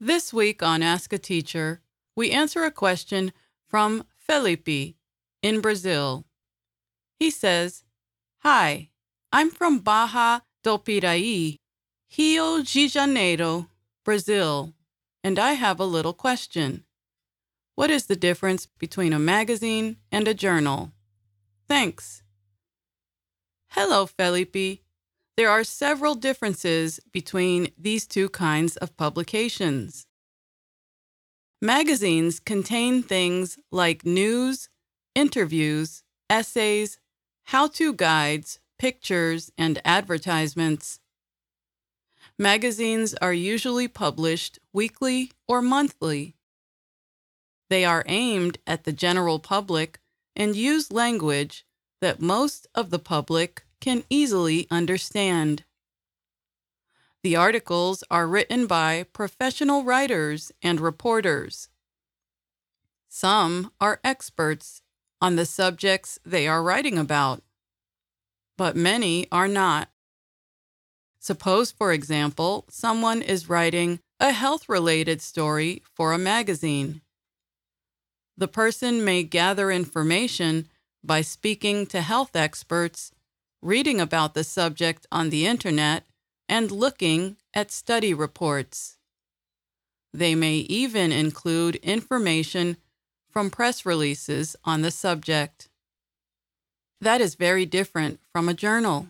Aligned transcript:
This 0.00 0.30
week 0.30 0.62
on 0.62 0.82
Ask 0.82 1.14
a 1.14 1.18
Teacher, 1.18 1.80
we 2.14 2.30
answer 2.30 2.64
a 2.64 2.70
question 2.70 3.32
from 3.66 4.04
Felipe 4.14 4.94
in 5.40 5.62
Brazil. 5.62 6.26
He 7.18 7.30
says, 7.30 7.82
Hi, 8.40 8.90
I'm 9.32 9.50
from 9.50 9.78
Barra 9.78 10.42
do 10.62 10.76
Piraí, 10.76 11.56
Rio 12.18 12.62
de 12.62 12.88
Janeiro, 12.88 13.68
Brazil, 14.04 14.74
and 15.24 15.38
I 15.38 15.54
have 15.54 15.80
a 15.80 15.86
little 15.86 16.12
question. 16.12 16.84
What 17.74 17.90
is 17.90 18.04
the 18.04 18.16
difference 18.16 18.66
between 18.66 19.14
a 19.14 19.18
magazine 19.18 19.96
and 20.12 20.28
a 20.28 20.34
journal? 20.34 20.92
Thanks. 21.68 22.22
Hello, 23.68 24.04
Felipe. 24.04 24.85
There 25.36 25.50
are 25.50 25.64
several 25.64 26.14
differences 26.14 26.98
between 27.12 27.68
these 27.76 28.06
two 28.06 28.30
kinds 28.30 28.76
of 28.78 28.96
publications. 28.96 30.06
Magazines 31.60 32.40
contain 32.40 33.02
things 33.02 33.58
like 33.70 34.06
news, 34.06 34.70
interviews, 35.14 36.02
essays, 36.30 36.98
how 37.44 37.68
to 37.68 37.92
guides, 37.92 38.60
pictures, 38.78 39.50
and 39.58 39.80
advertisements. 39.84 41.00
Magazines 42.38 43.14
are 43.20 43.32
usually 43.32 43.88
published 43.88 44.58
weekly 44.72 45.32
or 45.46 45.60
monthly. 45.60 46.36
They 47.68 47.84
are 47.84 48.04
aimed 48.06 48.58
at 48.66 48.84
the 48.84 48.92
general 48.92 49.38
public 49.38 50.00
and 50.34 50.56
use 50.56 50.90
language 50.90 51.66
that 52.00 52.20
most 52.20 52.66
of 52.74 52.88
the 52.88 52.98
public 52.98 53.65
can 53.86 54.02
easily 54.10 54.66
understand. 54.68 55.62
The 57.22 57.36
articles 57.36 58.02
are 58.10 58.26
written 58.26 58.66
by 58.66 59.04
professional 59.12 59.84
writers 59.84 60.50
and 60.60 60.80
reporters. 60.80 61.68
Some 63.08 63.70
are 63.80 64.00
experts 64.02 64.82
on 65.20 65.36
the 65.36 65.46
subjects 65.46 66.18
they 66.26 66.48
are 66.48 66.64
writing 66.64 66.98
about, 66.98 67.44
but 68.58 68.74
many 68.74 69.28
are 69.30 69.46
not. 69.46 69.88
Suppose, 71.20 71.70
for 71.70 71.92
example, 71.92 72.64
someone 72.68 73.22
is 73.22 73.48
writing 73.48 74.00
a 74.18 74.32
health 74.32 74.68
related 74.68 75.22
story 75.22 75.84
for 75.94 76.12
a 76.12 76.18
magazine. 76.18 77.02
The 78.36 78.48
person 78.48 79.04
may 79.04 79.22
gather 79.22 79.70
information 79.70 80.66
by 81.04 81.20
speaking 81.20 81.86
to 81.86 82.00
health 82.00 82.34
experts 82.34 83.12
reading 83.66 84.00
about 84.00 84.34
the 84.34 84.44
subject 84.44 85.06
on 85.10 85.30
the 85.30 85.44
internet, 85.44 86.04
and 86.48 86.70
looking 86.70 87.36
at 87.52 87.72
study 87.72 88.14
reports. 88.14 88.96
They 90.14 90.36
may 90.36 90.58
even 90.58 91.10
include 91.10 91.74
information 91.76 92.76
from 93.28 93.50
press 93.50 93.84
releases 93.84 94.54
on 94.64 94.82
the 94.82 94.92
subject. 94.92 95.68
That 97.00 97.20
is 97.20 97.34
very 97.34 97.66
different 97.66 98.20
from 98.32 98.48
a 98.48 98.54
journal. 98.54 99.08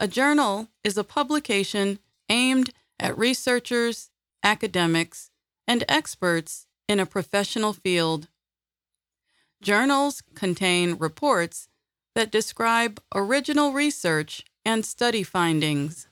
A 0.00 0.08
journal 0.08 0.68
is 0.82 0.98
a 0.98 1.04
publication 1.04 2.00
aimed 2.28 2.72
at 2.98 3.16
researchers, 3.16 4.10
academics, 4.42 5.30
and 5.68 5.84
experts 5.88 6.66
in 6.88 6.98
a 6.98 7.06
professional 7.06 7.72
field. 7.72 8.26
Journals 9.62 10.22
contain 10.34 10.96
reports 10.98 11.68
that 12.14 12.30
describe 12.30 13.00
original 13.14 13.72
research 13.72 14.44
and 14.64 14.84
study 14.84 15.22
findings. 15.22 16.08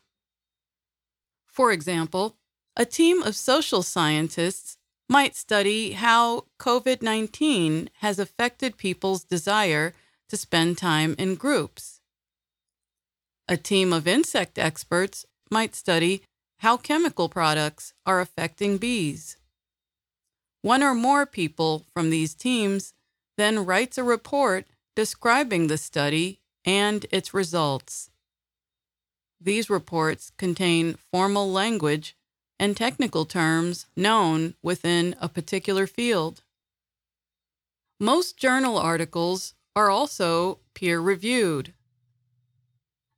For 1.46 1.72
example, 1.72 2.36
a 2.76 2.84
team 2.84 3.22
of 3.22 3.36
social 3.36 3.82
scientists 3.82 4.76
might 5.08 5.34
study 5.34 5.92
how 5.92 6.46
COVID 6.58 7.02
19 7.02 7.90
has 7.98 8.18
affected 8.18 8.78
people's 8.78 9.24
desire 9.24 9.92
to 10.28 10.36
spend 10.36 10.78
time 10.78 11.16
in 11.18 11.34
groups. 11.34 12.00
A 13.48 13.56
team 13.56 13.92
of 13.92 14.06
insect 14.06 14.58
experts 14.58 15.27
might 15.50 15.74
study 15.74 16.22
how 16.58 16.77
chemical 16.77 17.28
products 17.28 17.92
are 18.06 18.20
affecting 18.20 18.78
bees. 18.78 19.36
One 20.62 20.83
or 20.83 20.94
more 20.94 21.27
people 21.27 21.86
from 21.92 22.10
these 22.10 22.34
teams 22.34 22.94
then 23.36 23.66
writes 23.66 23.98
a 23.98 24.05
report 24.05 24.66
describing 24.95 25.67
the 25.67 25.78
study 25.78 26.40
and 26.64 27.06
its 27.11 27.33
results. 27.33 28.11
These 29.40 29.70
reports 29.70 30.33
contain 30.36 30.98
formal 31.12 31.51
language 31.51 32.17
and 32.58 32.77
technical 32.77 33.24
terms 33.24 33.86
known 33.96 34.55
within 34.62 35.17
a 35.20 35.28
particular 35.28 35.86
field. 35.86 36.42
Most 37.98 38.36
journal 38.36 38.77
articles 38.77 39.55
are 39.74 39.89
also 39.89 40.58
peer 40.74 41.01
reviewed. 41.01 41.72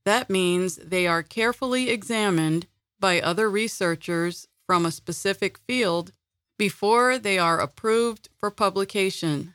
That 0.04 0.30
means 0.30 0.76
they 0.76 1.06
are 1.06 1.22
carefully 1.22 1.90
examined 1.90 2.66
by 3.00 3.20
other 3.20 3.50
researchers 3.50 4.46
from 4.66 4.86
a 4.86 4.92
specific 4.92 5.58
field 5.58 6.12
before 6.58 7.18
they 7.18 7.38
are 7.38 7.58
approved 7.58 8.28
for 8.38 8.50
publication. 8.50 9.54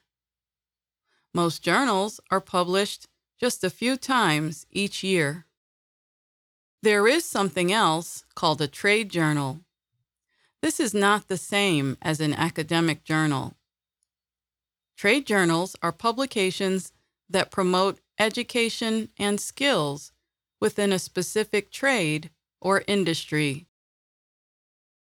Most 1.38 1.62
journals 1.62 2.20
are 2.32 2.42
published 2.42 3.08
just 3.40 3.64
a 3.64 3.70
few 3.70 3.96
times 3.96 4.66
each 4.72 5.04
year. 5.04 5.46
There 6.82 7.08
is 7.08 7.26
something 7.26 7.72
else 7.72 8.26
called 8.34 8.60
a 8.60 8.68
trade 8.68 9.12
journal. 9.12 9.60
This 10.64 10.80
is 10.80 10.96
not 10.96 11.28
the 11.28 11.38
same 11.38 11.96
as 12.02 12.20
an 12.20 12.34
academic 12.34 13.04
journal. 13.04 13.54
Trade 14.98 15.28
journals 15.28 15.76
are 15.84 15.92
publications 15.92 16.92
that 17.30 17.52
promote 17.52 18.00
education 18.18 19.10
and 19.20 19.40
skills 19.40 20.12
within 20.60 20.92
a 20.92 20.98
specific 20.98 21.72
trade 21.72 22.32
or 22.60 22.84
industry. 22.88 23.68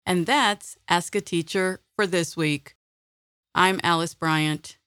And 0.04 0.26
that's 0.26 0.76
Ask 0.90 1.14
a 1.14 1.22
Teacher 1.22 1.80
for 1.96 2.06
this 2.06 2.36
week. 2.36 2.76
I'm 3.54 3.80
Alice 3.82 4.12
Bryant. 4.12 4.77